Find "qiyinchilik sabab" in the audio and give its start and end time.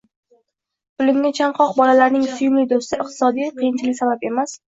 3.61-4.29